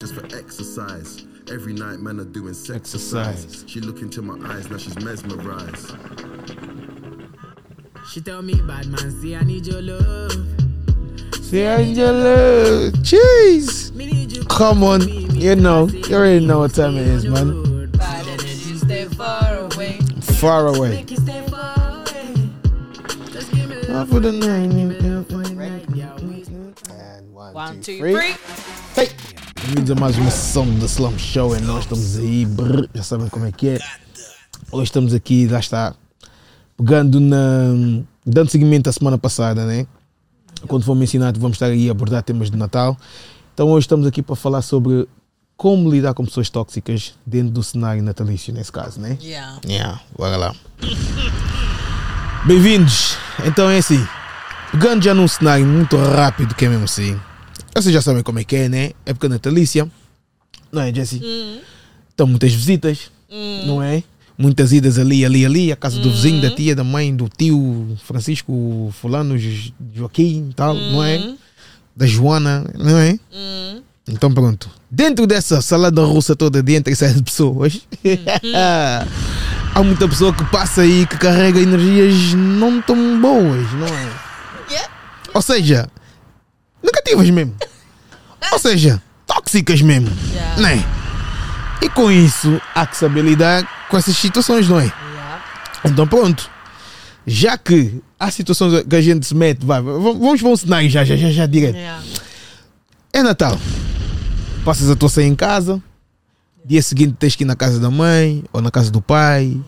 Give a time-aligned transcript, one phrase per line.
[0.00, 1.26] just for exercise.
[1.50, 3.44] Every night, man, are doing Exercise.
[3.44, 3.64] exercise.
[3.66, 5.96] She look into my eyes, now she's mesmerized.
[8.08, 10.30] She tell me, bad man, see I need your love.
[11.42, 13.92] See Angela, jeez.
[13.92, 14.44] Me need you.
[14.44, 17.90] Come on, you know, you already know what time it is, man.
[17.90, 19.98] Bad energy, stay far away.
[20.38, 20.90] Far away.
[20.90, 22.34] Make you stay far away.
[23.32, 24.68] Just give me love Off of the night.
[27.52, 28.14] One, two, three.
[28.14, 28.57] Hey!
[29.68, 33.28] Bem-vindos a mais uma sessão da Slum Show e nós estamos aí, brr, já sabem
[33.28, 33.78] como é que é.
[34.72, 35.94] Hoje estamos aqui, já está,
[36.74, 37.74] pegando na.
[38.24, 39.86] dando seguimento à semana passada, né?
[40.66, 42.96] Quando for mencionado, vamos estar aí a abordar temas de Natal.
[43.52, 45.06] Então hoje estamos aqui para falar sobre
[45.54, 49.18] como lidar com pessoas tóxicas dentro do cenário natalício, nesse caso, né?
[49.20, 49.60] Yeah.
[49.66, 50.54] Yeah, bora lá.
[52.46, 53.18] Bem-vindos.
[53.44, 54.02] Então é assim,
[54.72, 57.20] pegando já num cenário muito rápido, que é mesmo assim.
[57.82, 58.90] Vocês já sabem como é que é, né?
[59.06, 59.88] Época natalícia.
[60.72, 61.22] Não é, Jesse?
[62.12, 63.10] Então, muitas visitas,
[63.66, 64.02] não é?
[64.36, 67.96] Muitas idas ali, ali, ali, a casa do vizinho, da tia, da mãe, do tio
[68.04, 71.34] Francisco, Fulano, Jo- Joaquim, tal, não é?
[71.96, 73.18] Da Joana, não é?
[74.08, 74.70] Então pronto.
[74.90, 77.80] Dentro dessa salada russa toda de entre essas pessoas,
[79.74, 84.08] há muita pessoa que passa aí que carrega energias não tão boas, não é?
[84.70, 84.88] Yeah.
[85.34, 85.88] Ou seja,
[86.92, 87.54] negativas mesmo.
[88.52, 90.10] Ou seja, tóxicas mesmo.
[90.32, 90.60] Yeah.
[90.62, 90.84] Né?
[91.82, 94.84] E com isso há que saber lidar com essas situações, não é?
[94.84, 95.44] Yeah.
[95.84, 96.50] Então pronto.
[97.26, 101.04] Já que há situações que a gente se mete, vai, vamos para um cenário já,
[101.04, 101.76] já, já, já direto.
[101.76, 102.02] Yeah.
[103.12, 103.58] É Natal.
[104.64, 105.82] Passas a tua ceia em casa.
[106.64, 109.60] Dia seguinte tens que ir na casa da mãe ou na casa do pai.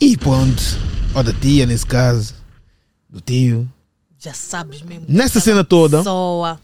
[0.00, 0.62] E pronto.
[1.14, 2.34] Ou da tia, nesse caso.
[3.08, 3.68] Do tio.
[4.22, 5.04] Já sabes mesmo.
[5.08, 6.60] Nessa cena toda, Pessoa.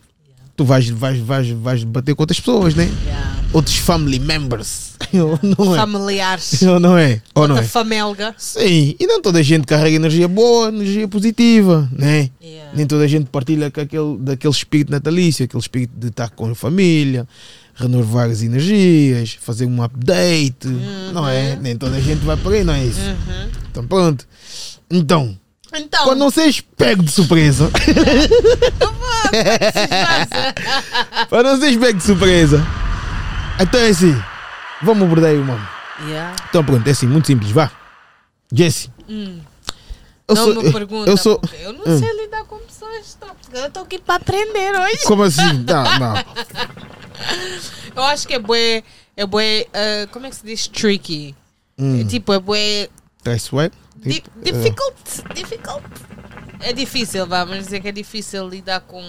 [0.54, 2.84] tu vais, vais, vais, vais bater com outras pessoas, né?
[3.06, 3.36] Yeah.
[3.52, 4.94] Outros family members.
[5.12, 5.78] não é?
[5.78, 6.60] Familiares.
[6.62, 7.22] Ou não é?
[7.34, 7.64] Ou não Da é?
[7.64, 8.34] famelga.
[8.36, 12.28] Sim, e não toda a gente carrega energia boa, energia positiva, né?
[12.42, 12.72] Yeah.
[12.76, 16.54] Nem toda a gente partilha aquele, daquele espírito natalício, aquele espírito de estar com a
[16.54, 17.26] família,
[17.74, 20.68] renovar as energias, fazer um update,
[21.14, 21.56] não é?
[21.56, 23.00] Nem toda a gente vai por aí, não é isso?
[23.00, 23.48] Uhum.
[23.70, 24.26] Então pronto.
[24.90, 25.36] Então,
[25.78, 27.70] Então, para não seres pego de surpresa,
[31.28, 32.66] para não seres pego de surpresa,
[33.60, 34.22] então é assim,
[34.82, 35.68] vamos abordar aí o mano.
[36.06, 36.34] yeah.
[36.48, 37.70] Então pronto, é assim, muito simples, vá.
[38.52, 38.90] Jesse.
[39.08, 39.40] Hum.
[40.28, 41.10] Eu não sou, me pergunta.
[41.10, 41.98] eu sou, eu não Hum.
[41.98, 43.60] sei lidar com pessoas tóxicas.
[43.60, 44.98] Eu estou aqui para aprender hoje.
[45.04, 45.64] Como assim?
[45.66, 46.14] Não, não.
[47.96, 48.82] Eu acho que é bué.
[49.16, 49.66] É bué.
[49.72, 50.68] ah, como é que se diz?
[50.68, 51.34] Tricky.
[51.78, 52.02] Hum.
[52.02, 52.88] É tipo, é bué.
[53.24, 53.50] That's
[54.04, 54.08] right.
[54.08, 55.34] Di Tipo, difficult.
[55.34, 55.84] Difficult.
[56.60, 59.02] É difícil, vamos dizer que é difícil lidar com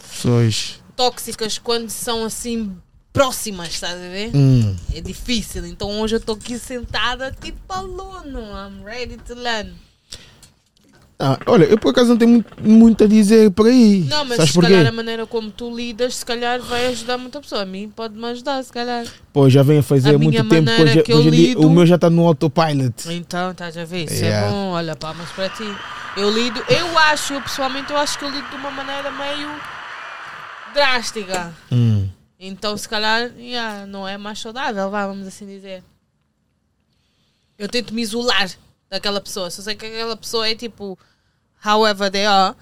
[0.00, 0.80] Pessoas.
[0.96, 2.76] tóxicas quando são assim
[3.12, 4.30] próximas, estás a ver?
[4.34, 4.74] Hum.
[4.92, 5.64] É difícil.
[5.66, 8.40] Então hoje eu estou aqui sentada tipo aluno.
[8.40, 9.74] I'm ready to learn.
[11.16, 14.00] Ah, olha, eu por acaso não tenho muito, muito a dizer por aí.
[14.08, 14.72] Não, mas Sabes se porquê?
[14.72, 17.62] calhar a maneira como tu lidas, se calhar vai ajudar muita pessoa.
[17.62, 19.06] A mim pode-me ajudar, se calhar.
[19.32, 20.68] Pô, já vem a fazer A há muito minha tempo.
[20.70, 22.94] maneira Hoje, que eu hoje em dia, lido- o meu já está no autopilot.
[23.10, 24.04] Então, estás a ver?
[24.04, 24.46] Isso Yeah.
[24.46, 24.70] é bom.
[24.72, 25.62] Olha, palmas para ti.
[26.16, 29.48] Eu lido, eu acho, eu pessoalmente, eu acho que eu lido de uma maneira meio
[30.74, 31.52] drástica.
[31.70, 32.08] Hum.
[32.40, 35.82] Então, se calhar, yeah, não é mais saudável, vá, vamos assim dizer.
[37.58, 38.50] Eu tento me isolar
[38.90, 39.50] daquela pessoa.
[39.50, 40.98] Se eu sei que aquela pessoa é tipo,
[41.64, 42.54] however they are,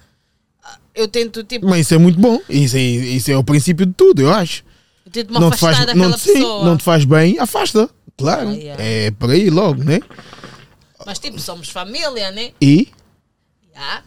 [0.95, 2.39] eu tento, tipo, Mas isso é muito bom.
[2.49, 4.63] Isso é, isso é o princípio de tudo, eu acho.
[5.05, 6.65] eu tento me não te afastar faz, daquela não, sim, pessoa.
[6.65, 7.89] não te faz bem, afasta.
[8.17, 8.49] Claro.
[8.49, 8.83] Ah, yeah.
[8.83, 9.99] É por aí logo, né?
[11.05, 12.51] Mas, tipo, somos família, né?
[12.61, 12.87] E
[13.73, 14.03] Yeah,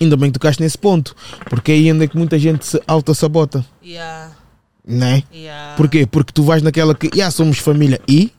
[0.00, 1.14] ainda bem que tocaste nesse ponto.
[1.50, 4.34] Porque aí ainda é que muita gente se auto-sabota, yeah,
[4.84, 5.22] né?
[5.32, 5.76] yeah.
[5.76, 6.06] Porquê?
[6.06, 8.32] Porque tu vais naquela que, já somos família e.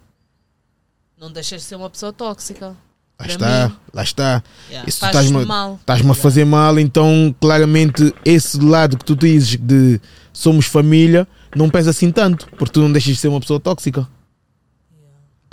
[1.17, 2.75] Não deixas de ser uma pessoa tóxica.
[3.19, 3.75] Lá está, mim.
[3.93, 4.43] lá está.
[4.69, 5.77] Yeah, Isso estás-me mal.
[5.79, 9.99] estás-me a fazer mal, então claramente esse lado que tu dizes de
[10.33, 14.05] somos família não pesa assim tanto, porque tu não deixas de ser uma pessoa tóxica.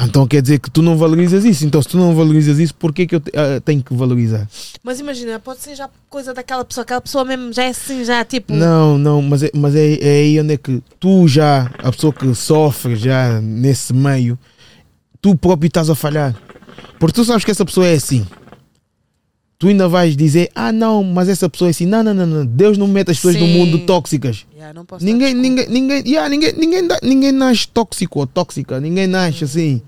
[0.00, 1.64] Então quer dizer que tu não valorizas isso.
[1.64, 4.48] Então se tu não valorizas isso, por que, eu te- ah, tenho que valorizar?
[4.82, 8.24] Mas imagina, pode ser já coisa daquela pessoa, aquela pessoa mesmo já é assim, já
[8.24, 8.52] tipo.
[8.52, 12.12] Não, não, mas, é, mas é, é aí onde é que tu já, a pessoa
[12.12, 14.36] que sofre já nesse meio,
[15.20, 16.34] tu próprio estás a falhar.
[16.98, 18.26] Porque tu sabes que essa pessoa é assim.
[19.58, 21.86] Tu ainda vais dizer, ah não, mas essa pessoa é assim.
[21.86, 22.46] Não, não, não, não.
[22.46, 23.52] Deus não mete as pessoas no Sim.
[23.58, 24.44] mundo tóxicas.
[24.56, 28.80] Yeah, Ninguém, ninguém, ninguém, yeah, ninguém, ninguém, ninguém nasce tóxico ou tóxica.
[28.80, 29.80] Ninguém nasce assim.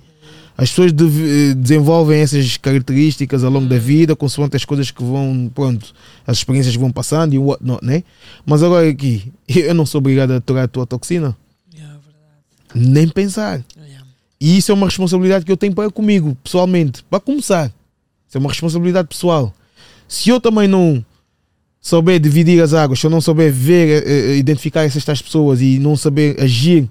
[0.57, 5.03] As pessoas deve- eh, desenvolvem essas características ao longo da vida, consoante as coisas que
[5.03, 5.93] vão, pronto,
[6.25, 8.05] as experiências que vão passando e whatnot, né?
[8.47, 11.37] Mas agora aqui, eu não sou obrigado a aturar a tua toxina.
[11.75, 11.99] Yeah.
[12.73, 13.65] Nem pensar.
[14.45, 17.03] E isso é uma responsabilidade que eu tenho para comigo, pessoalmente.
[17.09, 17.73] Para começar.
[18.29, 19.55] Isso é uma responsabilidade pessoal.
[20.07, 21.03] Se eu também não
[21.81, 25.63] souber dividir as águas, se eu não souber ver, eh, eh, identificar essas tais pessoas
[25.63, 26.87] e não saber agir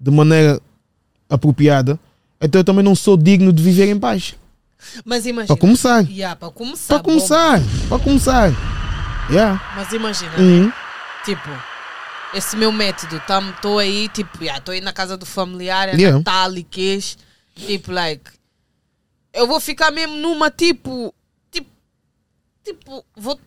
[0.00, 0.60] de maneira
[1.30, 1.96] apropriada,
[2.40, 4.34] então eu também não sou digno de viver em paz.
[5.04, 5.46] Mas imagina.
[5.46, 6.10] Para começar.
[6.10, 6.94] Yeah, para começar.
[6.94, 7.62] Para começar.
[7.88, 8.52] Para começar.
[9.30, 9.62] Yeah.
[9.76, 10.72] Mas imagina, Uhum.
[11.24, 11.48] tipo,
[12.34, 16.18] esse meu método, estou aí, tipo, estou aí na casa do familiar, é Yeah.
[16.18, 17.16] Natal e queijo,
[17.54, 18.30] tipo, like,
[19.32, 21.14] eu vou ficar mesmo numa, tipo,
[21.50, 21.68] tipo,
[22.64, 23.38] tipo, vou,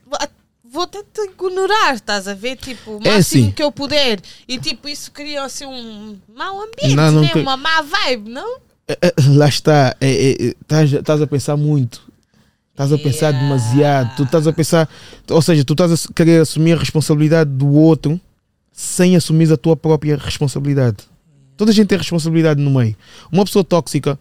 [0.64, 2.56] vou tentar ignorar, estás a ver?
[2.58, 3.52] Tipo, o É máximo assim.
[3.52, 4.20] que eu puder.
[4.48, 7.30] E, tipo, isso cria, assim, um mau ambiente, Não, não né?
[7.34, 8.60] tem- Uma má vibe, não?
[8.88, 9.96] É, é, Lá está.
[10.00, 12.02] É, é, é, Estás estás a pensar muito.
[12.72, 13.40] Estás a pensar Yeah.
[13.40, 14.16] demasiado.
[14.16, 14.90] Tu estás a pensar.
[15.30, 18.20] Ou seja, tu estás a querer assumir a responsabilidade do outro
[18.80, 21.00] sem assumir a tua própria responsabilidade.
[21.58, 22.96] Toda a gente tem responsabilidade no meio.
[23.30, 24.18] Uma pessoa tóxica.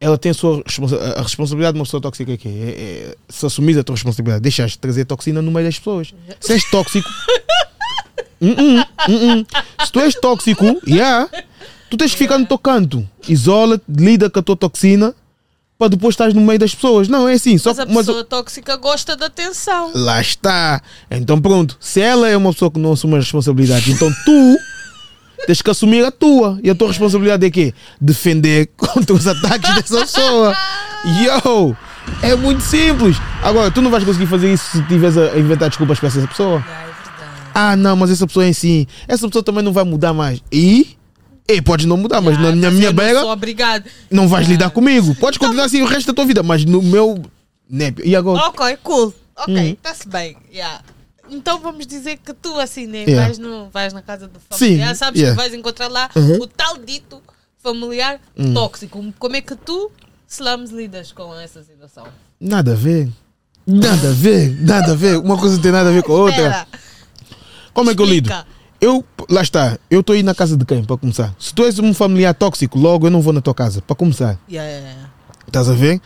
[0.00, 0.64] Ela tem a sua
[1.14, 4.78] a responsabilidade de uma pessoa tóxica é é, é se assumir a tua responsabilidade, deixaste
[4.78, 6.14] de trazer toxina no meio das pessoas.
[6.40, 7.06] Se és tóxico,
[8.40, 9.44] hum, hum, hum.
[9.84, 11.28] se tu és tóxico, yeah,
[11.90, 13.06] tu tens que ficar no teu canto.
[13.28, 15.14] Isola-te, lida com a tua toxina
[15.78, 17.06] para depois estás no meio das pessoas.
[17.08, 17.56] Não, é assim.
[17.56, 19.92] Só Mas a que- mas- pessoa tóxica gosta de atenção.
[19.94, 20.82] Lá está.
[21.08, 21.76] Então pronto.
[21.80, 24.56] Se ela é uma pessoa que não assume as responsabilidades, então tu
[25.46, 26.58] tens que assumir a tua.
[26.64, 27.72] E a tua responsabilidade é quê?
[28.00, 30.56] Defender contra os ataques dessa pessoa.
[31.22, 31.76] Yo!
[32.22, 33.16] É muito simples.
[33.42, 36.64] Agora, tu não vais conseguir fazer isso se estiveres a inventar desculpas para essa pessoa.
[36.66, 37.50] Ah, é verdade.
[37.54, 38.84] Ah, não, mas essa pessoa é assim.
[39.06, 40.42] Essa pessoa também não vai mudar mais.
[40.50, 40.97] E?
[41.50, 43.84] E podes não mudar, mas na Ah, minha, mas minha não beira sou obrigado.
[44.10, 44.50] não vais Ah.
[44.50, 45.14] lidar comigo.
[45.14, 47.22] Podes continuar assim o resto da tua vida, mas no meu.
[48.04, 48.42] E agora?
[48.48, 49.14] Ok, cool.
[49.36, 50.36] Ok, está-se bem.
[50.52, 50.82] Yeah.
[51.30, 53.04] Então vamos dizer que tu assim, né?
[53.04, 53.22] Yeah.
[53.26, 55.36] Vais, no, vais na casa do familiar, Sim, sabes yeah.
[55.36, 56.34] que vais encontrar lá Uhum.
[56.34, 56.38] Hum.
[56.42, 57.22] o tal dito
[57.62, 58.20] familiar
[58.54, 59.02] tóxico.
[59.18, 59.90] Como é que tu,
[60.28, 62.06] slums, lidas com essa situação?
[62.40, 63.08] Nada a ver.
[63.66, 65.18] Nada a ver, nada a ver.
[65.18, 66.66] Uma coisa não tem nada a ver com a outra.
[67.74, 68.30] Como é que eu lido?
[68.80, 71.34] Eu, lá está, eu estou aí na casa de quem, para começar?
[71.38, 74.38] Se tu és um familiar tóxico, logo eu não vou na tua casa, para começar.
[74.48, 75.10] Yeah, yeah, yeah.
[75.46, 76.00] Estás a ver?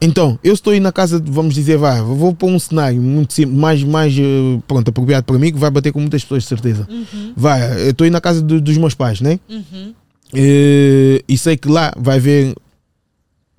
[0.00, 3.32] Então, eu estou aí na casa, de- vamos dizer, vá, vou para um cenário muito
[3.32, 6.48] simples, mais, mais eh, pronto, apropriado para mim, que vai bater com muitas pessoas, de
[6.48, 6.86] certeza.
[6.90, 9.38] Uhum, Vai, eu estou aí na casa do- dos meus pais, né?
[9.48, 9.94] uhum.
[10.34, 12.54] Eh, e sei que lá vai haver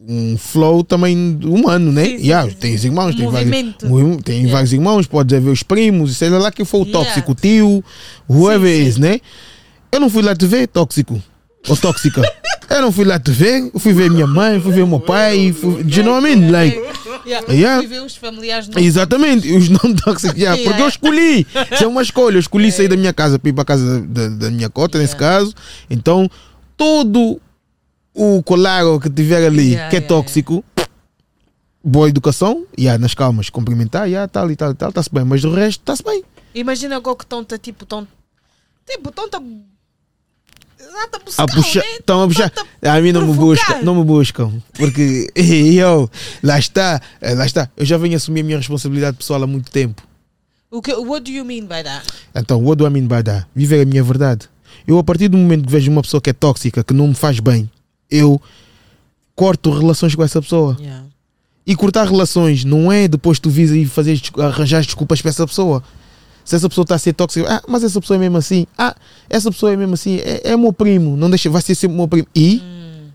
[0.10, 2.04] um flow também humano, né?
[2.06, 3.52] Sim, sim, Yeah, sim, tem os irmãos, tem, vários,
[3.84, 4.24] Movimento.
[4.24, 4.52] tem Yeah.
[4.54, 7.06] vários irmãos, pode haver os primos, seja lá quem for o Yeah.
[7.06, 7.84] tóxico, o tio,
[8.28, 9.20] whoever Sim, is, né?
[9.92, 11.22] Eu não fui lá te ver tóxico
[11.68, 12.22] ou tóxica.
[12.70, 15.54] eu não fui lá te ver, eu fui ver minha mãe, fui ver meu pai,
[15.54, 16.52] fui, do you know what I mean?
[16.52, 16.80] Like,
[17.26, 17.54] Yeah.
[17.54, 17.78] Yeah.
[17.82, 21.46] Fui ver os familiares no Exatamente, os não tóxicos, yeah, porque eu escolhi.
[21.72, 22.36] Isso é uma escolha.
[22.36, 24.98] Eu escolhi sair da minha casa para ir para a casa da, da minha cota,
[24.98, 25.54] nesse caso.
[25.90, 26.30] Então,
[26.78, 27.40] todo
[28.20, 30.64] o colário que tiver ali Yeah, que é yeah, tóxico,
[31.82, 35.46] boa educação, yeah, nas calmas, cumprimentar, yeah, tal e tal e tal, está-se bem, mas
[35.46, 36.22] o resto está-se bem.
[36.54, 38.06] Imagina agora que estão tipo, estão
[38.86, 39.26] tipo, estão
[41.14, 42.52] a buscar, puxar, estão a puxar.
[42.82, 44.52] A mim não me buscam, não me buscam.
[44.74, 46.12] Porque eu,
[46.44, 47.70] lá está, eh, lá está.
[47.78, 50.04] Eu já venho assumir a minha responsabilidade pessoal há muito tempo.
[50.70, 52.06] O que, what do you mean by that?
[52.36, 53.48] Então, what do I mean by that?
[53.56, 54.50] Viver a minha verdade.
[54.86, 57.16] Eu, a partir do momento que vejo uma pessoa que é tóxica, que não me
[57.16, 57.70] faz bem,
[58.10, 58.42] eu
[59.36, 60.76] corto relações com essa pessoa.
[60.80, 61.06] Yeah.
[61.66, 65.84] E cortar relações não é depois tu vis e fazer, arranjar desculpas para essa pessoa.
[66.44, 68.66] Se essa pessoa está a ser tóxica, ah, mas essa pessoa é mesmo assim.
[68.78, 68.96] Ah,
[69.30, 70.18] essa pessoa é mesmo assim.
[70.18, 71.16] É, é meu primo.
[71.16, 72.28] Não deixa, vai ser sempre meu primo.
[72.36, 73.08] E, Hum.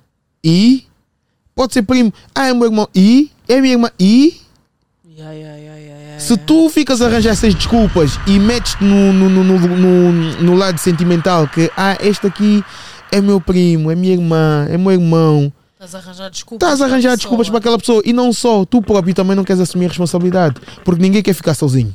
[0.44, 0.84] e,
[1.54, 2.12] pode ser primo.
[2.34, 2.88] Ah, é meu irmão.
[2.94, 3.90] E, é minha irmã.
[3.98, 4.40] E,
[5.16, 5.54] Yeah, yeah,
[6.18, 10.54] se tu ficas a arranjar essas desculpas e metes no, no, no, no, no, no
[10.54, 12.64] lado sentimental que ah, este aqui
[13.16, 16.66] é meu primo, é minha irmã, é meu irmão, Estás a arranjar desculpas.
[16.68, 19.60] estás a arranjar desculpas para aquela pessoa e não só, tu próprio também não queres
[19.60, 21.94] assumir a responsabilidade porque ninguém quer ficar sozinho.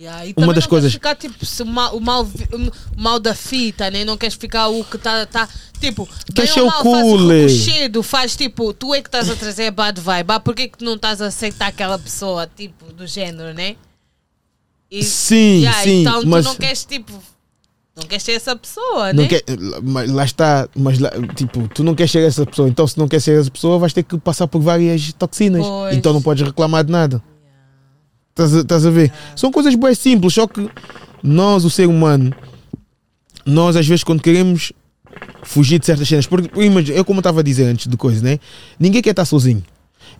[0.00, 3.34] Yeah, e Uma das não coisas- Queres ficar, tipo, mal, o, mal, o mal da
[3.34, 4.04] fita, né?
[4.04, 5.26] Não queres ficar o que está.
[5.26, 5.48] Tá,
[5.80, 7.18] tipo, Quer bem ser o cool,
[8.04, 10.30] faz tipo, tu é que estás a trazer a bad vibe.
[10.30, 13.74] Ah, porquê que tu não estás a aceitar aquela pessoa, tipo, do género, né?
[14.88, 17.12] E, Sim, yeah, sim, então mas tu não queres, tipo.
[17.98, 19.28] Não queres ser essa pessoa, não né?
[19.28, 19.42] quer,
[19.82, 23.08] mas lá está, mas lá, tipo, tu não queres ser essa pessoa, então se não
[23.08, 25.96] queres ser essa pessoa vais ter que passar por várias toxinas, Pois.
[25.96, 27.20] então não podes reclamar de nada.
[28.30, 29.12] Estás a, estás a ver?
[29.34, 30.70] São coisas bem simples, só que
[31.24, 32.32] nós, o ser humano,
[33.44, 34.72] nós às vezes quando queremos
[35.42, 36.48] fugir de certas cenas, porque
[36.92, 38.38] eu como estava a dizer antes de coisa, né?
[38.78, 39.64] Ninguém quer estar sozinho.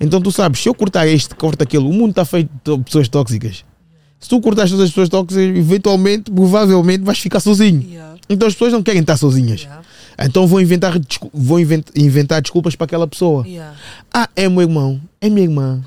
[0.01, 3.09] Então tu sabes, se eu cortar este, corto aquele, o mundo está feito de pessoas
[3.09, 3.65] tóxicas.
[4.21, 7.83] Se tu cortares todas as pessoas tóxicas, eventualmente, provavelmente vais ficar sozinho.
[7.89, 9.61] Yeah, Então as pessoas não querem estar sozinhas.
[9.63, 9.83] yeah.
[10.21, 10.99] Então vou inventar,
[11.33, 13.47] vou invent- inventar desculpas para aquela pessoa.
[13.47, 13.75] Yeah.
[14.13, 15.81] Ah, é meu irmão, é minha irmã,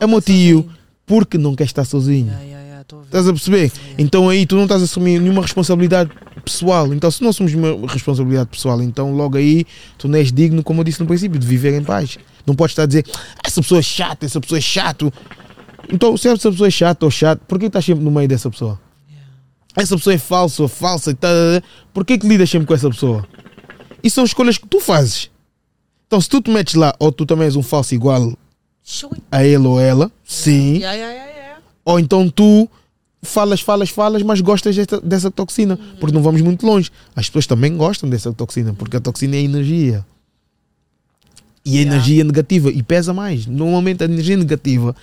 [0.00, 0.70] é meu tio, sozinho.
[1.06, 2.32] porque não quer estar sozinho.
[3.04, 3.72] Estás a perceber?
[3.98, 6.10] Então aí tu não estás a assumir nenhuma responsabilidade
[6.44, 6.92] pessoal.
[6.94, 9.64] Então, se não assumimos uma responsabilidade pessoal, então logo aí
[9.98, 12.16] tu não és digno, como eu disse no princípio, de viver em paz.
[12.46, 13.04] Não podes estar a dizer,
[13.36, 15.12] "Ah, essa pessoa é chata, essa pessoa é chato.
[15.92, 18.50] Então, se essa pessoa é chata ou chato, por que estás sempre no meio dessa
[18.50, 18.80] pessoa?
[19.74, 21.28] Essa pessoa é falsa ou falsa e tá,
[21.92, 23.26] por que que lidas sempre com essa pessoa?
[24.02, 25.30] E são escolhas que tu fazes.
[26.06, 28.32] Então, se tu te metes lá, ou tu também és um falso igual
[29.30, 30.76] a ele ou ela, sim.
[30.76, 31.62] Yeah, yeah, yeah, yeah.
[31.84, 32.68] Ou então tu
[33.22, 35.78] falas, falas, falas, mas gostas dessa, dessa toxina.
[36.00, 36.90] Porque não vamos muito longe.
[37.14, 40.06] As pessoas também gostam dessa toxina, porque a toxina é energia.
[41.68, 41.96] E a Yeah.
[41.96, 43.44] energia negativa, e pesa mais.
[43.44, 44.94] Normalmente a energia negativa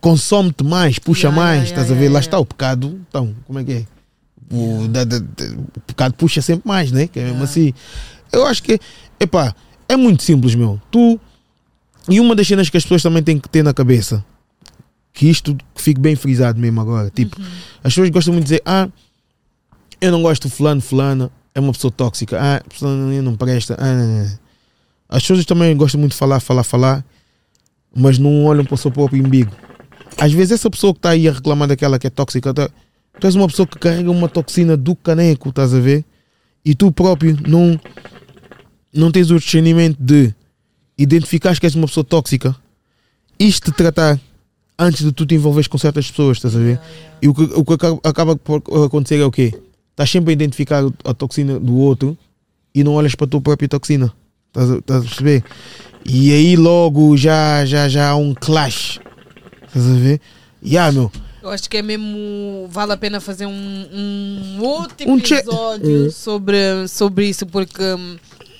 [0.00, 1.64] consome-te mais, puxa Yeah, mais.
[1.68, 2.08] estás a ver?
[2.08, 3.00] Lá está o pecado.
[3.08, 3.84] Então, como é que é?
[4.50, 7.06] O, da- da- da- o pecado puxa sempre mais, né?
[7.06, 7.72] Que é mesmo assim.
[8.32, 8.80] Eu acho que,
[9.20, 9.54] epá,
[9.88, 10.80] é muito simples, meu.
[10.90, 11.20] Tu.
[12.08, 14.24] E uma das cenas que as pessoas também têm que ter na cabeça,
[15.12, 17.10] que isto que fique bem frisado mesmo agora.
[17.14, 17.36] Tipo,
[17.84, 18.88] as pessoas gostam muito de dizer: Ah,
[20.00, 23.76] eu não gosto de fulano, fulana, é uma pessoa tóxica, ah, fulano não presta.
[23.78, 24.47] Ah, não, não."
[25.08, 27.04] As pessoas também gostam muito de falar, falar, falar,
[27.94, 29.50] mas não olham para o seu próprio umbigo.
[30.18, 32.68] Às vezes, essa pessoa que está aí a reclamar daquela que é tóxica, tá-
[33.18, 36.04] tu és uma pessoa que carrega uma toxina do caneco, estás a ver?
[36.64, 37.80] E tu próprio não,
[38.92, 40.34] não tens o discernimento de
[40.96, 42.54] identificar que és uma pessoa tóxica,
[43.38, 44.20] isto te tratar
[44.78, 46.80] antes de tu te envolveres com certas pessoas, estás a ver?
[47.22, 49.52] E o que, o que acaba, acaba por acontecer é o quê?
[49.90, 52.16] Estás sempre a identificar a toxina do outro
[52.74, 54.12] e não olhas para a tua própria toxina.
[54.58, 55.44] Estás a, estás a perceber?
[56.04, 58.98] E aí logo já, já, já há um clash.
[59.66, 60.20] Estás a ver?
[60.60, 61.12] E ah, meu,
[61.42, 62.66] Eu acho que é mesmo.
[62.68, 63.52] Vale a pena fazer um,
[63.92, 66.10] um outro Um episódio Hum.
[66.10, 68.16] sobre, sobre isso, porque hum,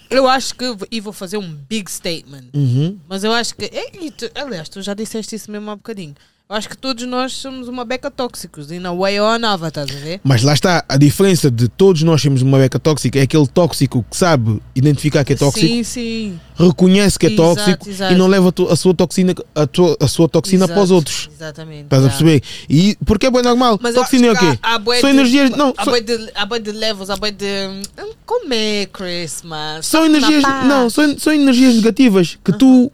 [0.08, 0.64] eu acho que.
[0.90, 2.44] E vou fazer um big statement.
[2.54, 3.64] uhum, Mas eu acho que.
[3.64, 6.14] é, e tu- aliás, tu já disseste isso mesmo há bocadinho.
[6.50, 9.90] Eu acho que todos nós somos uma beca tóxicos, in a way or another, estás
[9.90, 10.18] a ver?
[10.24, 14.02] mas lá está, a diferença de todos nós sermos uma beca tóxica é aquele tóxico
[14.10, 16.40] que sabe identificar que é tóxico, Sim, sim.
[16.56, 18.14] reconhece que é Exato, tóxico exato.
[18.14, 21.28] e não leva a, sua toxina, a, tua- a sua toxina para os Exato, outros.
[21.34, 21.82] Exatamente.
[21.82, 22.42] Estás a perceber?
[22.66, 23.78] E porque é bem normal.
[23.82, 24.58] Mas toxina é o quê?
[24.62, 25.50] há- São energias.
[25.50, 27.44] Não, Há bué de, há de levels, há bué de.
[27.44, 27.82] hum,
[28.24, 29.84] Como é Christmas?
[29.84, 30.42] são energias.
[30.66, 32.90] Não, são, são energias negativas que tu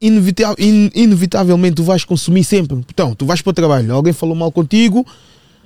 [0.00, 2.78] inevita- in- inevitavelmente tu vais consumir sempre.
[2.88, 5.06] Então, tu vais para o trabalho, alguém falou mal contigo,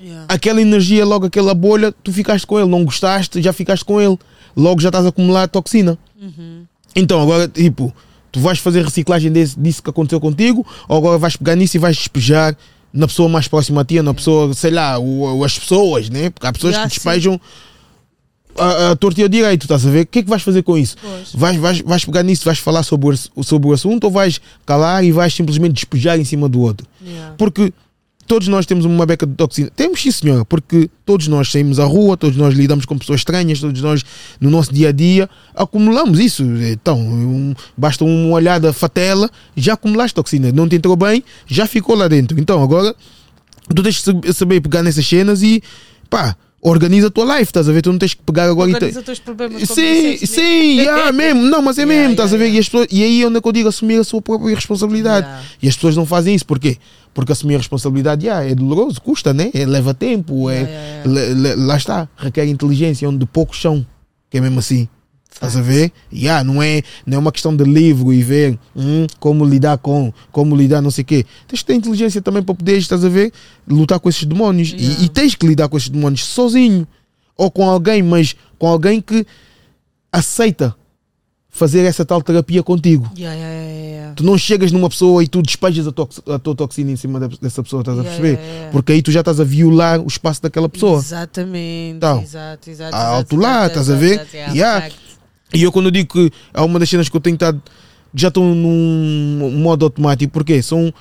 [0.02, 0.26] Yeah.
[0.28, 4.18] aquela energia, logo aquela bolha, tu ficaste com ele, não gostaste, já ficaste com ele,
[4.56, 5.96] logo já estás a acumular toxina.
[6.20, 6.64] Uhum.
[6.94, 7.90] Então, agora, tipo,
[8.30, 11.80] tu vais fazer reciclagem desse, disso que aconteceu contigo, ou agora vais pegar nisso e
[11.80, 12.54] vais despejar
[12.92, 16.28] na pessoa mais próxima a ti, na pessoa, sei lá, o- as pessoas, né?
[16.30, 17.00] Porque há pessoas Já, que sim.
[18.58, 20.02] A, a torta e a direito, estás a ver?
[20.02, 20.96] O que é que vais fazer com isso?
[21.00, 21.32] Pois.
[21.34, 25.04] Vais, vais, vais pegar nisso, vais falar sobre o, sobre o assunto ou vais calar
[25.04, 26.86] e vais simplesmente despejar em cima do outro?
[27.04, 27.34] Yeah.
[27.36, 27.72] Porque
[28.26, 29.70] todos nós temos uma beca de toxina.
[29.76, 33.60] Temos sim, senhora, porque todos nós saímos à rua, todos nós lidamos com pessoas estranhas,
[33.60, 34.02] todos nós
[34.40, 36.42] no nosso dia a dia acumulamos isso.
[36.42, 40.50] Então, um- basta uma olhada fatela, já acumulaste toxina.
[40.52, 42.40] Não te entrou bem, já ficou lá dentro.
[42.40, 42.94] Então, agora
[43.74, 45.62] tu tens sab- saber pegar nessas cenas e
[46.08, 46.34] pá.
[46.66, 47.82] Organiza a tua life, estás a ver?
[47.82, 49.68] Tu não tens que pegar agora e te- Organiza os teus problemas.
[49.68, 50.16] Sim, né?
[50.16, 51.42] sim, yeah, mesmo.
[51.42, 52.44] Não, mas é Yeah, mesmo, estás a ver?
[52.44, 54.22] yeah, E, as pessoas- e aí é onde é que eu digo assumir a sua
[54.22, 55.26] própria responsabilidade.
[55.26, 55.44] Yeah.
[55.62, 56.78] E as pessoas não fazem isso, porquê?
[57.12, 59.50] Porque assumir a responsabilidade yeah, é doloroso, custa, né?
[59.52, 61.64] É, leva tempo, é, Yeah, yeah, yeah.
[61.66, 63.84] lá está, requer inteligência, onde poucos são,
[64.30, 64.88] que é mesmo assim.
[65.34, 65.92] Estás a ver?
[66.12, 70.12] Yeah, não, é, não é uma questão de livro e ver hum, como lidar com,
[70.30, 71.26] como lidar não sei o quê.
[71.48, 73.32] Tens que ter inteligência também para poder, estás a ver,
[73.68, 74.70] lutar com esses demónios.
[74.72, 75.04] E- Yeah.
[75.04, 76.86] E, tens que lidar com esses demónios sozinho.
[77.36, 79.26] Ou com alguém, mas com alguém que
[80.12, 80.74] aceita
[81.50, 83.10] fazer essa tal terapia contigo.
[83.16, 84.14] Yeah, yeah.
[84.16, 87.20] Tu não chegas numa pessoa e tu despejas a, tox- a tua toxina em cima
[87.28, 88.38] de- dessa pessoa, estás a perceber?
[88.72, 90.98] Porque aí tu já estás a violar o espaço daquela pessoa.
[90.98, 91.96] Exatamente.
[91.96, 92.94] Então, exato, exato.
[92.96, 94.20] exato, alto lá, estás a ver?
[94.20, 94.88] exato, yeah.
[95.52, 97.60] E eu quando digo que é uma das cenas que eu tenho estado.
[98.14, 100.92] Já estou num modo automático, porque são.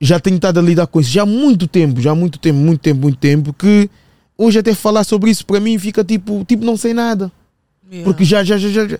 [0.00, 2.58] Já tenho estado a lidar com isso já há muito tempo, já há muito tempo,
[2.58, 3.88] muito tempo, muito tempo, que
[4.36, 7.32] hoje até falar sobre isso para mim fica tipo, tipo não sei nada.
[7.90, 8.04] Yeah.
[8.04, 8.98] Porque já, já, já, já,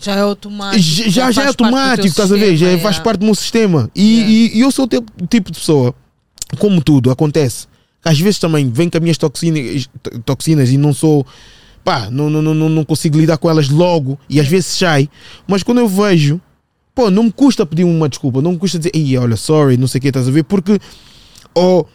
[0.00, 0.82] já, é automático.
[0.82, 2.56] já, já, já é automático, estás a ver?
[2.56, 3.04] Já sistema, faz yeah.
[3.04, 3.90] parte do meu sistema.
[3.94, 4.30] E, Yeah.
[4.30, 5.94] e- e eu sou o tipo, tipo de pessoa,
[6.58, 7.66] como tudo, acontece.
[8.04, 9.88] Às vezes também vem com as minhas toxinas,
[10.24, 11.26] toxinas e não sou.
[11.86, 15.08] Pá, não, não, não, não consigo lidar com elas logo e às vezes sai.
[15.46, 16.40] Mas quando eu vejo,
[16.92, 19.86] pô, não me custa pedir uma desculpa, não me custa dizer, ei, olha, sorry, não
[19.86, 20.42] sei o que, estás a ver?
[20.42, 20.80] Porque,
[21.54, 21.88] ou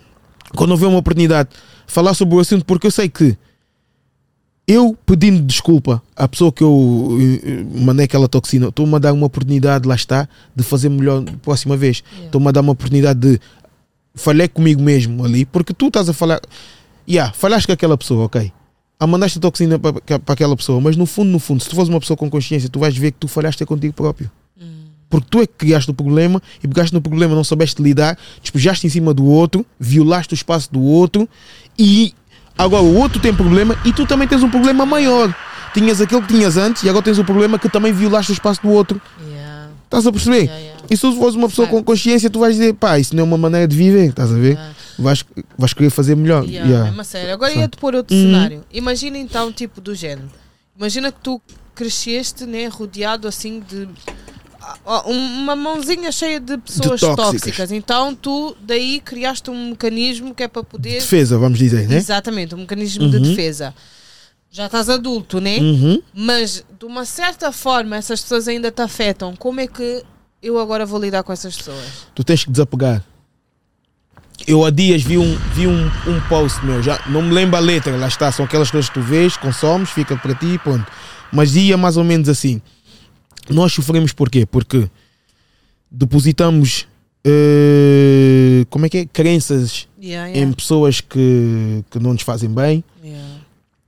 [0.56, 1.50] quando houver uma oportunidade,
[1.86, 3.38] falar sobre o assunto, porque eu sei que
[4.66, 9.12] eu pedindo desculpa à pessoa que eu eh, eh, mandei aquela toxina, estou-me a dar
[9.12, 12.02] uma oportunidade, lá está, de fazer melhor próxima vez.
[12.12, 12.28] Yeah.
[12.28, 13.42] Estou-me a dar uma oportunidade de
[14.16, 16.40] falhei comigo mesmo ali, porque tu estás a falar.
[17.06, 18.54] Yeah, falhaste com aquela pessoa, ok.
[19.01, 21.75] A mandaste a toxina para para aquela pessoa, mas no fundo, no fundo, se tu
[21.75, 24.29] fores uma pessoa com consciência, tu vais ver que tu falhaste contigo próprio.
[25.10, 28.88] Porque tu é que criaste o problema e pegaste no problema, não soubeste lidar, despejaste
[28.88, 31.27] em cima do outro, violaste o espaço do outro
[31.77, 32.13] e
[32.58, 35.36] agora o outro tem problema e tu também tens um problema maior.
[35.74, 38.62] Tinhas aquele que tinhas antes e agora tens o problema que também violaste o espaço
[38.62, 39.01] do outro.
[39.27, 39.70] Yeah.
[39.84, 40.43] Estás a perceber?
[40.43, 40.84] Yeah, yeah.
[40.89, 43.25] E se tu fores uma pessoa com consciência, tu vais dizer, pá, isso não é
[43.25, 44.53] uma maneira de viver, estás a ver?
[44.53, 44.74] Yeah.
[45.01, 45.25] Vais,
[45.58, 46.43] vais querer fazer melhor.
[46.46, 46.86] Yeah, Yeah.
[46.86, 47.34] mesmo a sério.
[47.34, 48.24] Agora ia-te pôr outro Uhum.
[48.24, 48.63] cenário.
[48.72, 50.29] Imagina então, tipo, do género.
[50.77, 51.41] Imagina que tu
[51.75, 53.88] cresceste, né, rodeado assim de
[55.05, 57.34] uma mãozinha cheia de pessoas tóxicas.
[57.41, 57.72] tóxicas.
[57.72, 61.00] Então tu daí criaste um mecanismo que é para poder.
[61.00, 61.98] Defesa, vamos dizer, né?
[61.98, 63.24] Exatamente, um mecanismo de Uhum.
[63.24, 63.74] defesa.
[64.51, 65.58] Já estás adulto, né?
[65.60, 66.01] Uhum.
[66.13, 69.36] Mas de uma certa forma essas pessoas ainda te afetam.
[69.36, 70.03] Como é que
[70.43, 72.08] eu agora vou lidar com essas pessoas?
[72.13, 73.03] tu tens que desapegar.
[74.48, 77.60] Eu há dias vi um, vi um, um post meu, já não me lembro a
[77.60, 80.86] letra, lá está, são aquelas coisas que tu vês, consomes, fica para ti, ponto.
[81.32, 82.62] Mas ia mais ou menos assim.
[83.50, 84.46] Nós sofremos por quê?
[84.46, 84.90] Porque
[85.90, 86.88] depositamos
[87.24, 89.06] eh, como é que é?
[89.06, 93.40] Crenças Yeah, em yeah, pessoas que, que não nos fazem bem, yeah,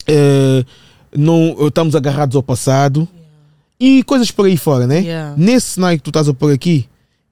[0.06, 0.64] eh,
[1.18, 3.08] não, estamos agarrados ao passado
[3.80, 5.34] e coisas por aí fora, né?
[5.36, 6.88] Nesse cenário que tu estás a pôr aqui,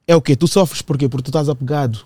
[0.07, 0.35] é o quê?
[0.35, 1.07] Tu sofres por quê?
[1.07, 1.99] Porque tu estás apegado.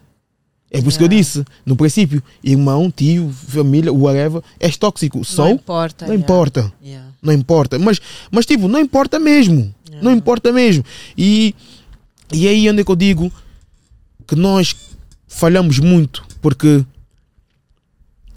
[0.71, 1.17] É por isso que eu Yeah.
[1.23, 5.21] disse, no princípio, irmão, tio, família, whatever, és tóxico.
[5.37, 6.05] Não importa.
[6.05, 6.73] não yeah, importa.
[6.83, 7.07] yeah.
[7.21, 7.79] Não importa.
[7.79, 9.73] Mas, mas tipo, não importa mesmo.
[10.01, 10.83] Não importa mesmo.
[11.17, 11.55] E,
[12.33, 13.31] e aí onde é que eu digo
[14.27, 14.75] que nós
[15.27, 16.83] falhamos muito, porque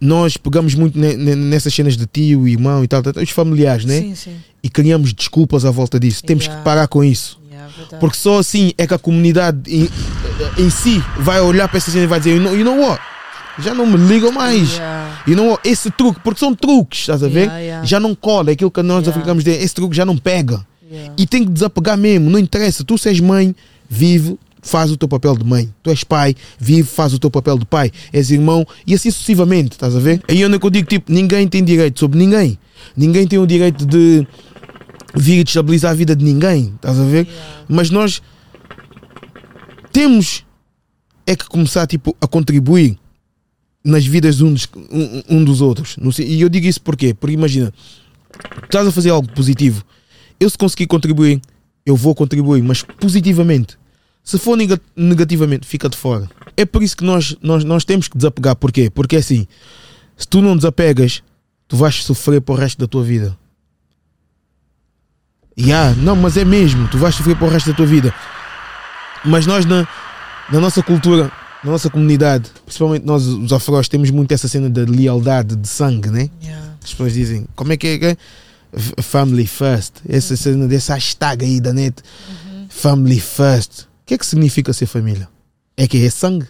[0.01, 3.31] nós pegamos muito ne- ne- nessas cenas de tio, irmão e tal, tal, tal, os
[3.31, 4.01] familiares, né?
[4.01, 4.37] Sim, sim.
[4.63, 6.23] E criamos desculpas à volta disso.
[6.25, 7.39] Temos que parar com isso.
[8.01, 9.61] Porque só assim é que a comunidade
[10.57, 13.01] em, si vai olhar para essa cena e vai dizer, you know, you know what?
[13.59, 14.75] Já não me ligam mais.
[14.75, 15.23] Yeah.
[15.27, 15.69] You know what?
[15.69, 17.47] Esse truque, porque são truques, estás a ver?
[17.47, 17.87] Yeah, yeah.
[17.87, 20.65] Já não cola, é aquilo que nós africanos dizem, esse truque já não pega.
[21.17, 22.83] E tem que desapegar mesmo, não interessa.
[22.83, 23.55] Tu se és mãe,
[23.89, 25.69] vive, faz o teu papel de mãe.
[25.83, 27.91] Tu és pai, vive, faz o teu papel de pai.
[28.13, 30.23] És irmão e assim sucessivamente, estás a ver?
[30.29, 32.59] Aí onde é que eu digo, tipo, ninguém tem direito sobre ninguém.
[32.97, 34.27] Ninguém tem o direito de
[35.15, 37.29] vir e destabilizar a vida de ninguém, estás a ver?
[37.69, 38.23] Mas nós
[39.93, 40.45] temos
[41.27, 42.99] é que começar tipo, a contribuir
[43.85, 45.97] nas vidas dos, um, um dos outros.
[46.19, 47.15] E eu digo isso porquê?
[47.15, 47.73] Porque imagina,
[48.65, 49.85] estás a fazer algo positivo.
[50.41, 51.41] Eu se conseguir contribuir,
[51.85, 53.79] eu vou contribuir, mas positivamente.
[54.23, 56.29] Se for nega- negativamente, fica de fora.
[56.57, 58.57] É por isso que nós, nós, nós temos que desapegar.
[58.57, 58.91] Porquê?
[58.91, 59.47] Porque é assim,
[60.17, 61.23] se tu não desapegas,
[61.67, 63.37] tu vais sofrer para o resto da tua vida.
[65.59, 68.15] Yeah, não, mas é mesmo, tu vais sofrer para o resto da tua vida.
[69.25, 69.87] Mas nós na,
[70.51, 71.31] na nossa cultura,
[71.63, 76.11] na nossa comunidade, principalmente nós os afros, temos muito essa cena da lealdade, de sangue,
[76.11, 76.31] né?
[76.43, 76.75] Yeah.
[76.83, 77.99] As pessoas dizem, como é que é?
[77.99, 78.17] que é?
[79.03, 79.95] Family first.
[80.09, 82.03] Essa cena dessa hashtag aí da net.
[82.69, 83.83] Family first.
[83.83, 85.29] O que é que significa ser família?
[85.77, 86.47] É que é sangue.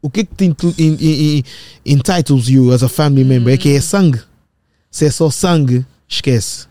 [0.00, 1.44] O que é que te
[1.84, 3.52] entitles you as a family member?
[3.52, 4.20] É que é sangue.
[4.90, 6.66] Se é só sangue, esquece.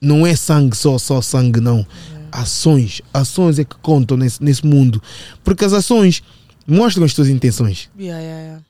[0.00, 1.86] Não é sangue, só, só sangue, não.
[2.32, 3.02] Ações.
[3.12, 5.02] Ações é que contam nesse, nesse mundo.
[5.44, 6.22] Porque as ações
[6.66, 7.88] mostram as tuas intenções.
[7.98, 8.62] Yeah, yeah,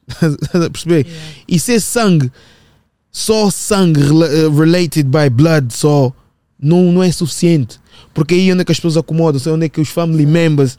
[0.67, 1.07] a perceber?
[1.07, 1.27] yeah.
[1.49, 2.31] E ser sangue,
[3.13, 6.13] só sangue eh, related by blood, só
[6.59, 7.79] não, não é suficiente.
[8.15, 10.79] Porque aí onde é que as pessoas acomodam, onde é que os family members,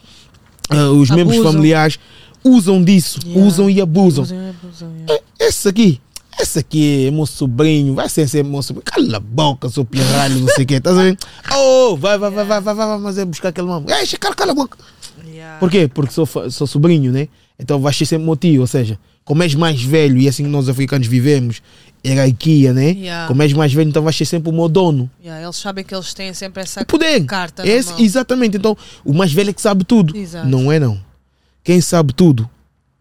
[0.68, 1.52] ah, os membros Abusam.
[1.52, 1.98] familiares,
[2.44, 3.46] usam disso, Yeah.
[3.46, 4.24] usam e abusam.
[4.24, 5.24] Abusam, abusam, yeah.
[5.38, 6.00] Esse aqui,
[6.40, 8.84] esse aqui é meu sobrinho, vai ser, ser meu sobrinho.
[8.84, 10.74] Cala a boca, seu pirralho, não sei o quê.
[10.74, 11.16] Estás a ver?
[11.54, 13.86] Oh, vai, vai, vai, vai, vai, vai, vai, mas é buscar aquele nome.
[13.92, 14.78] Ei, cara, cala a boca.
[15.26, 15.58] Yeah.
[15.58, 15.88] Por quê?
[15.92, 17.28] Porque sou, sou sobrinho, né?
[17.58, 20.44] Então vais ser sempre meu tio, ou seja, como és mais velho e é assim
[20.46, 21.62] nós africanos vivemos,
[22.04, 22.90] hierarquia, né?
[22.90, 23.28] Yeah.
[23.28, 25.08] Como és mais velho, então vais ser sempre o meu dono.
[25.22, 27.24] Yeah, eles sabem que eles têm sempre essa O poder.
[27.24, 28.56] carta Esse, exatamente.
[28.56, 30.16] Então, o mais velho é que sabe tudo.
[30.16, 30.48] Exato.
[30.48, 30.98] Não é, não.
[31.62, 32.50] Quem sabe tudo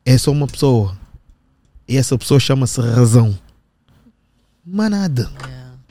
[0.06, 0.96] é só uma pessoa.
[1.92, 3.38] E essa pessoa chama-se razão.
[4.66, 5.30] Mas nada.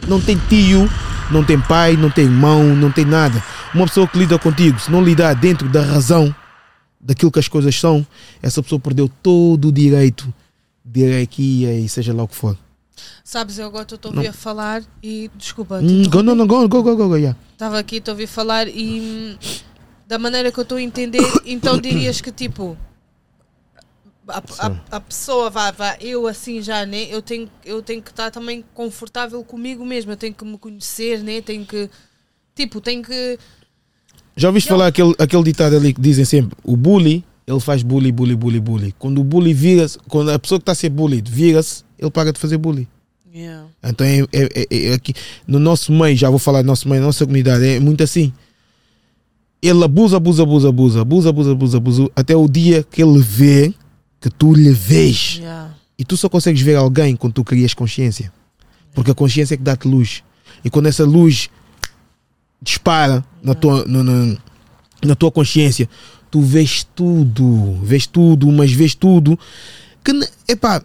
[0.09, 0.89] Não tem tio,
[1.31, 3.45] não tem pai, não tem irmão, não tem nada.
[3.75, 6.35] Uma pessoa que lida contigo, se não lidar dentro da razão
[6.99, 8.07] daquilo que as coisas são,
[8.41, 10.33] essa pessoa perdeu todo o direito
[10.83, 12.57] de hierarquia e seja lá o que for.
[13.23, 15.31] Sabes, eu agora estou a ouvir a falar e.
[15.37, 17.39] Desculpa, Hum, go, não, não, go, go, go, go, go, yeah.
[17.53, 19.37] estava aqui, estou a ouvir falar e.
[19.37, 19.37] hum,
[20.09, 22.75] Da maneira que eu estou a entender, então dirias que tipo.
[24.31, 27.05] A, a, a pessoa vai, vai, eu assim já, né?
[27.11, 31.23] Eu tenho, eu tenho que estar também confortável comigo mesmo, eu tenho que me conhecer,
[31.23, 31.41] né?
[31.41, 31.89] Tenho que,
[32.55, 33.39] tipo, tenho que.
[34.37, 38.11] Já ouviste falar aquele, aquele ditado ali que dizem sempre: o bully, ele faz bully,
[38.13, 38.95] bully, bully, bully.
[38.99, 42.33] Quando o bully vira-se, quando a pessoa que está a ser bullied vira-se, ele para
[42.33, 42.89] de fazer bully.
[43.33, 43.69] Yeah.
[43.83, 45.15] Então é, é- é- é aqui
[45.47, 48.33] no nosso meio, já vou falar do nosso meio, na nossa comunidade, é muito assim.
[49.63, 53.75] Ele abusa, abusa, abusa, abusa, abusa, abusa, abusa, abusa, até o dia que ele vê
[54.21, 55.39] que tu lhe vês.
[55.41, 55.75] Yeah.
[55.99, 58.33] E tu só consegues ver alguém quando tu crias consciência.
[58.95, 60.23] Porque a consciência é que dá-te luz.
[60.65, 61.49] E quando essa luz
[62.63, 64.39] dispara na tua, no- no-
[65.03, 65.89] na tua consciência,
[66.31, 67.79] tu vês tudo.
[67.83, 69.39] Vês tudo, mas vês tudo.
[70.05, 70.13] Que,
[70.49, 70.83] epá,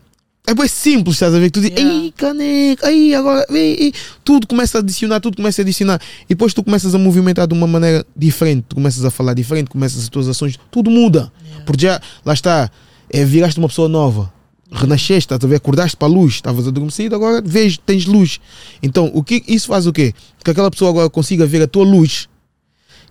[0.48, 1.50] é bem simples, estás a ver?
[1.50, 1.96] Tu dizes, Yeah.
[2.04, 3.94] ei, caneca, aí agora, ei, ei."
[4.24, 6.00] tudo começa a adicionar, tudo começa a adicionar.
[6.26, 9.70] E depois tu começas a movimentar de uma maneira diferente, tu começas a falar diferente,
[9.70, 11.32] começas as tuas ações, tudo muda.
[11.66, 12.70] Porque já, lá está,
[13.10, 14.34] é, viraste uma pessoa nova.
[14.72, 15.56] Renasceste, estás a ver?
[15.58, 18.40] Acordaste para a luz, estavas adormecido, agora vês, tens luz.
[18.82, 20.14] Então, o que isso faz o quê?
[20.44, 22.28] Que aquela pessoa agora consiga ver a tua luz.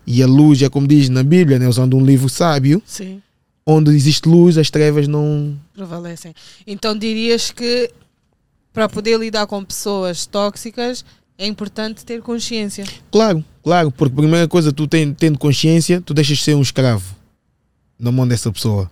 [0.07, 1.67] E a luz é como diz na Bíblia, né?
[1.69, 3.23] usando um livro sábio, Sim,
[3.65, 5.57] onde existe luz, as trevas não.
[5.73, 6.35] prevalecem.
[6.67, 7.91] Então dirias que
[8.73, 11.05] para poder lidar com pessoas tóxicas
[11.39, 12.85] é importante ter consciência.
[13.11, 16.63] Claro, claro, porque a primeira coisa, tu ten- tendo consciência, tu deixas de ser um
[16.63, 17.15] escravo
[17.99, 18.91] na mão dessa pessoa.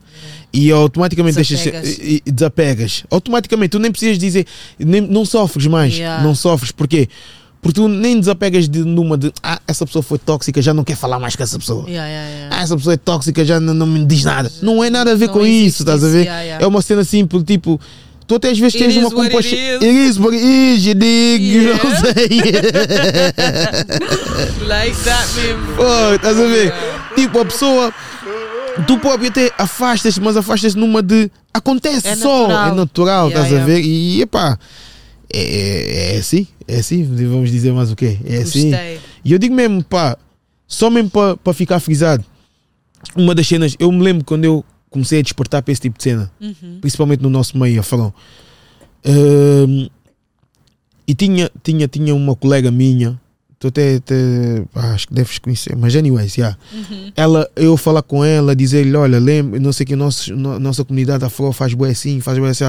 [0.52, 1.98] E automaticamente deixas Desapegas.
[1.98, 3.04] e, e desapegas.
[3.10, 4.46] Automaticamente, tu nem precisas dizer,
[4.78, 5.94] nem, não sofres mais.
[5.94, 6.22] Yeah.
[6.22, 7.08] Não sofres, porquê?
[7.60, 10.96] Porque tu nem desapegas de numa de ah, essa pessoa foi tóxica, já não quer
[10.96, 11.88] falar mais com essa pessoa.
[11.88, 12.56] Yeah, yeah.
[12.56, 14.50] Ah, essa pessoa é tóxica, já não, não me diz nada.
[14.60, 16.26] Não é nada a ver Não com isso, estás a ver?
[16.26, 17.80] É uma cena simples, tipo,
[18.26, 19.56] tu até às vezes It tens uma compaixão.
[19.56, 21.84] It is what it is, you dig, Yeah.
[21.84, 22.28] não sei.
[24.66, 25.76] Like that mesmo.
[25.76, 26.74] Pô, estás a ver?
[27.14, 27.94] Tipo, a pessoa.
[28.86, 31.30] Tu até afastas, mas afastas numa de.
[31.52, 32.68] Acontece É só, natural.
[32.68, 33.66] é natural, Yeah, estás a yeah.
[33.66, 33.84] ver?
[33.84, 34.58] E epá,
[35.32, 38.18] é, é assim, é assim, vamos dizer mais o quê?
[38.24, 38.70] É assim.
[38.70, 39.00] Gostei.
[39.24, 40.16] E eu digo mesmo, pá,
[40.66, 42.24] só mesmo para ficar frisado,
[43.14, 46.04] uma das cenas, eu me lembro quando eu comecei a despertar para esse tipo de
[46.04, 46.78] cena, Uhum.
[46.80, 48.12] principalmente no nosso meio, a falar.
[49.04, 49.88] Hum,
[51.06, 53.20] e tinha, tinha, tinha uma colega minha,
[53.62, 54.00] tu até,
[54.74, 56.56] ah, acho que deves conhecer, mas anyways, yeah.
[56.72, 57.12] Uhum.
[57.14, 61.24] ela, eu falar com ela, dizer-lhe, olha, lembra, não sei que nosso, no- nossa comunidade
[61.24, 62.64] afro faz bué assim, faz bué assim.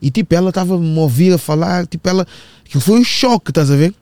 [0.00, 2.26] E tipo, ela estava me ouvir a falar, tipo, ela,
[2.64, 3.92] aquilo foi um choque, estás a ver?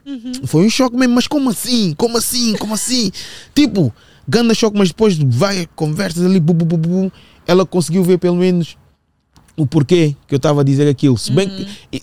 [0.45, 1.93] Foi um choque mesmo, mas como assim?
[1.97, 2.55] Como assim?
[2.55, 3.11] Como assim?
[3.53, 3.93] tipo,
[4.25, 7.11] ganda choque, mas depois de várias conversas ali, bu, bu, bu, bu,
[7.45, 8.77] ela conseguiu ver pelo menos
[9.59, 11.17] o porquê que eu estava a dizer aquilo.
[11.17, 12.01] Se bem que e-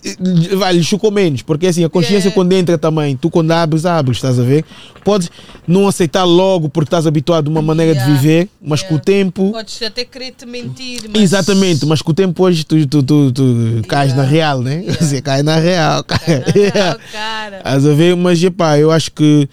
[0.51, 2.35] e- vai, lhe chocou menos, porque assim, a consciência Yeah.
[2.35, 4.63] quando entra também, tu quando abres, abres, estás a ver?
[5.03, 5.29] Podes
[5.67, 8.13] não aceitar logo porque estás habituado a uma maneira Yeah.
[8.13, 9.03] de viver, mas com o Yeah.
[9.05, 9.51] tempo.
[9.51, 11.21] Podes até querer te mentir, mas.
[11.21, 14.15] Exatamente, mas com o tempo hoje tu, tu, tu, tu cais Yeah.
[14.23, 14.81] na real, né?
[14.83, 14.93] Yeah.
[15.03, 16.45] Você cai na real, Na cara.
[16.53, 17.57] real, cara.
[17.57, 18.15] Estás a ver?
[18.15, 19.49] Mas epá, eu acho que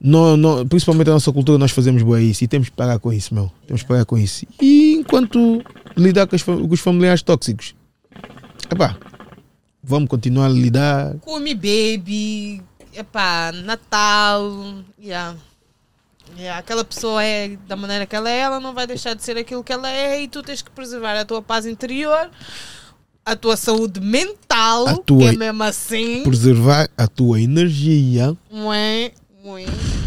[0.00, 3.12] não, não, principalmente a nossa cultura nós fazemos boa isso e temos que parar com
[3.12, 3.50] isso, meu.
[3.66, 4.46] Temos que parar com isso.
[4.60, 5.62] E enquanto
[5.96, 7.74] lidar com, fa- com os familiares tóxicos,
[8.70, 8.96] epá,
[9.82, 11.14] vamos continuar a lidar.
[11.20, 12.62] Come Baby,
[12.94, 15.36] epá, Natal, yeah.
[16.38, 19.36] Yeah, aquela pessoa é da maneira que ela é, ela não vai deixar de ser
[19.36, 22.28] aquilo que ela é e tu tens que preservar a tua paz interior,
[23.24, 29.12] a tua saúde mental, A tua- que é mesmo assim, Preservar a tua energia, Ué,
[29.44, 29.66] ué,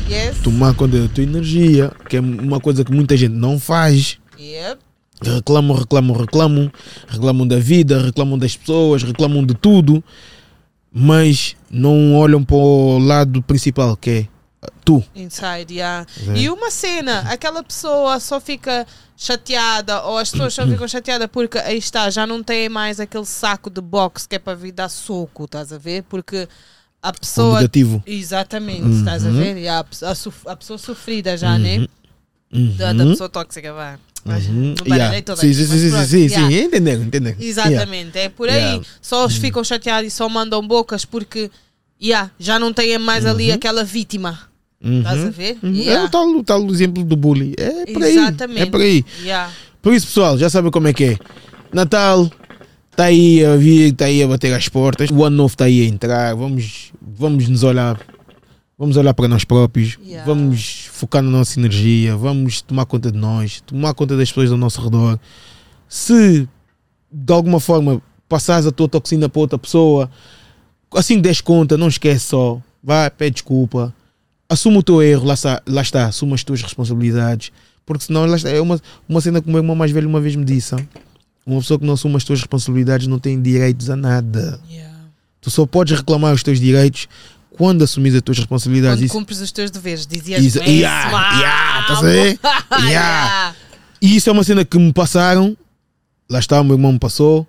[0.09, 4.19] yes, tomar conta da tua energia, que é uma coisa que muita gente não faz.
[4.37, 4.81] yep,
[5.21, 6.71] reclamam, reclamam, reclamam,
[7.07, 10.03] reclamam da vida, reclamam das pessoas, reclamam de tudo,
[10.91, 14.27] mas não olham para o lado principal que é
[14.83, 15.03] tu.
[15.15, 16.05] inside, yeah.
[16.29, 16.37] É.
[16.37, 21.57] E uma cena, aquela pessoa só fica chateada ou as pessoas só ficam chateadas porque
[21.57, 24.89] aí está, já não tem mais aquele saco de boxe que é para vir dar
[24.89, 26.03] soco, estás a ver?
[26.03, 26.47] Porque
[27.01, 27.55] a O pessoa.
[27.57, 28.01] negativo.
[28.05, 29.35] Exatamente, estás a Uhum.
[29.37, 29.57] ver?
[29.57, 31.87] E a, a, a pessoa sofrida já, né?
[32.53, 32.75] Uhum.
[32.77, 33.97] Da, da pessoa tóxica, vai.
[34.27, 34.75] Uhum.
[34.77, 35.21] Não baralhei Yeah.
[35.21, 36.47] toda Sim, aqui, sim, sim, sim, pronto, sim, yeah.
[36.49, 37.37] sim, entenderam, entenderam.
[37.39, 38.55] Exatamente, é por aí.
[38.55, 38.77] Yeah.
[38.77, 38.83] Uhum.
[39.01, 41.49] Só os ficam chateados e só mandam bocas porque
[42.01, 44.39] yeah, já não têm mais ali aquela vítima.
[44.83, 44.99] Uhum.
[44.99, 45.57] Estás a ver?
[45.63, 45.73] Uhum.
[45.73, 46.05] É Yeah.
[46.05, 47.53] o tal, o tal exemplo do bullying.
[47.57, 48.17] É por aí.
[48.17, 48.61] Exatamente.
[48.61, 49.05] É por aí.
[49.21, 49.51] Yeah.
[49.81, 51.17] Por isso, pessoal, já sabem como é que é.
[51.73, 52.29] Natal
[52.91, 55.09] está aí a vir, está aí a bater as portas.
[55.11, 56.35] O ano novo está aí a entrar.
[56.35, 57.99] Vamos, vamos nos olhar.
[58.77, 59.97] Vamos olhar para nós próprios.
[60.03, 60.25] Yeah.
[60.25, 62.15] Vamos focar na nossa energia.
[62.15, 63.61] Vamos tomar conta de nós.
[63.61, 65.19] Tomar conta das pessoas ao nosso redor.
[65.89, 66.47] Se
[67.11, 70.09] de alguma forma passares a tua toxina para outra pessoa,
[70.93, 72.61] assim que des conta, não esquece só.
[72.83, 73.91] Vai, pede desculpa.
[74.47, 75.25] Assume o teu erro.
[75.25, 77.51] Lá está, lá está assume as tuas responsabilidades.
[77.83, 80.35] Porque senão está, é uma, uma cena que o meu irmão mais velho uma vez
[80.35, 80.75] me disse.
[81.45, 84.59] uma pessoa que não assume as tuas responsabilidades não tem direitos a nada.
[84.69, 84.95] Yeah.
[85.41, 87.07] Tu só podes reclamar os teus direitos
[87.57, 88.99] quando assumires as tuas responsabilidades.
[88.99, 90.59] Quando Isso- cumpres os teus deveres, dizias Isso-.
[90.59, 92.39] Yeah, yeah, estás a ver?
[92.71, 92.89] Yeah.
[92.89, 93.55] Yeah.
[94.01, 95.57] E isso é uma cena que me passaram.
[96.29, 97.47] Lá está, o meu irmão me passou.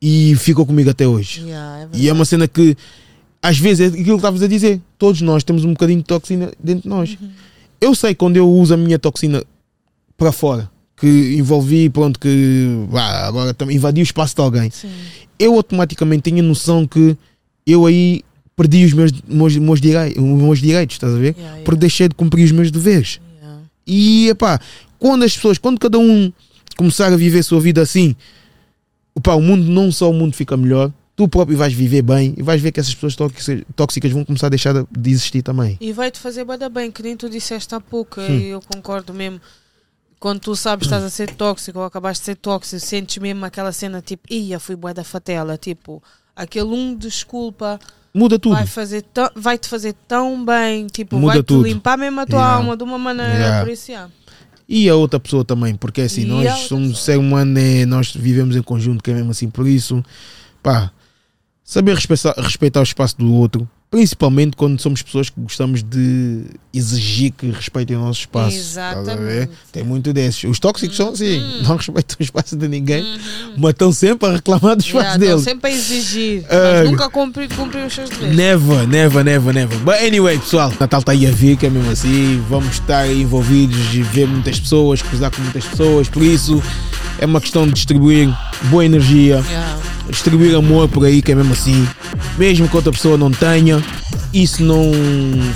[0.00, 1.42] E ficou comigo até hoje.
[1.42, 2.76] Yeah, é E é uma cena que,
[3.40, 4.80] às vezes, é aquilo que estavas a dizer.
[4.98, 7.16] Todos nós temos um bocadinho de toxina dentro de nós.
[7.80, 9.44] Eu sei quando eu uso a minha toxina
[10.16, 14.70] para fora, que envolvi, pronto, que vá, agora invadi o espaço de alguém.
[14.70, 14.88] Sim.
[15.38, 17.16] Eu automaticamente tenho a noção que
[17.66, 18.22] eu aí
[18.56, 21.28] perdi os meus, meus, meus, direi- os meus direitos, estás a ver?
[21.34, 21.64] Yeah, yeah.
[21.64, 23.20] Porque deixei de cumprir os meus deveres.
[23.40, 23.62] Yeah.
[23.86, 24.60] E epá,
[24.98, 26.32] quando as pessoas, quando cada um
[26.76, 28.14] começar a viver a sua vida assim,
[29.16, 32.42] epá, o mundo, não só o mundo fica melhor, tu próprio vais viver bem e
[32.42, 33.16] vais ver que essas pessoas
[33.76, 35.76] tóxicas, vão começar a deixar de- existir também.
[35.80, 38.38] E vai-te fazer bada bem, que nem tu disseste há pouco, Hum.
[38.38, 39.40] e eu concordo mesmo.
[40.20, 43.44] Quando tu sabes que estás a ser tóxico ou acabaste de ser tóxico, sentes mesmo
[43.44, 46.00] aquela cena tipo, ia, fui bué da fatela, tipo,
[46.36, 47.78] aquele um desculpa
[48.14, 48.54] Muda tudo.
[48.56, 51.66] vai fazer tão- vai-te fazer tão bem, tipo, Muda vai-te tudo.
[51.66, 52.56] limpar mesmo a tua Yeah.
[52.56, 53.64] alma de uma maneira, Yeah.
[53.64, 54.10] por isso, yeah.
[54.68, 57.04] E a outra pessoa também, porque assim, E nós somos pessoa.
[57.04, 60.04] ser humano, é, nós vivemos em conjunto, que é mesmo assim, por isso,
[60.62, 60.90] pá,
[61.64, 67.30] saber respeitar, respeitar o espaço do outro, principalmente quando somos pessoas que gostamos de exigir
[67.36, 68.56] que respeitem o nosso espaço.
[68.56, 69.50] Exatamente.
[69.70, 70.44] Tem muito desses.
[70.44, 71.62] Os tóxicos são assim, Uhum.
[71.62, 73.04] não respeitam o espaço de ninguém,
[73.58, 75.44] mas estão sempre a reclamar do espaço Yeah, estão deles.
[75.44, 78.34] sempre a exigir, mas nunca cumprem cumprir os seus deveres.
[78.34, 79.78] Never, never, never, never.
[79.80, 82.42] But anyway, pessoal, Natal está aí a vir, que é mesmo assim.
[82.48, 86.08] Vamos estar envolvidos e ver muitas pessoas, cruzar com muitas pessoas.
[86.08, 86.62] Por isso,
[87.18, 88.34] é uma questão de distribuir
[88.70, 89.78] boa energia, Yeah.
[90.08, 91.88] Distribuir amor por aí, que é mesmo assim.
[92.38, 93.82] Mesmo que outra pessoa não tenha,
[94.32, 94.90] isso não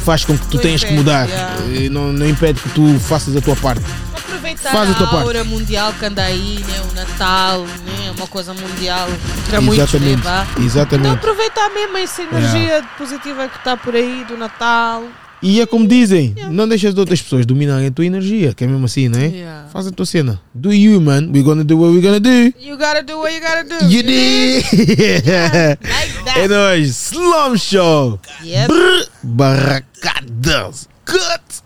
[0.04, 1.28] faz com que tu Não tenhas que impede, mudar.
[1.28, 1.90] yeah.
[1.90, 3.82] Não, não impede que tu faças a tua parte.
[4.14, 5.24] Aproveitar Faz a tua a parte.
[5.24, 6.82] aura mundial que anda aí, né?
[6.90, 8.12] o Natal, né?
[8.16, 9.08] uma coisa mundial
[9.48, 10.16] para muitos, né?
[10.64, 11.06] Exatamente.
[11.08, 15.04] Então aproveitar mesmo essa energia positiva que está por aí do Natal.
[15.42, 18.66] E é como dizem, não deixas de outras pessoas dominarem a tua energia, que é
[18.66, 19.26] mesmo assim, não é?
[19.26, 19.68] Yeah.
[19.68, 20.40] Faz a tua cena.
[20.54, 21.28] Do you, man.
[21.30, 22.54] We're gonna do what we're gonna do.
[22.58, 23.84] You gotta do what you gotta do.
[23.86, 24.64] You did.
[24.72, 26.40] Like that.
[26.40, 27.12] é nóis.
[27.12, 28.18] Slum Show.
[28.42, 28.68] Yep.
[28.68, 30.88] Brr, Barracadas.
[31.04, 31.62] Cut.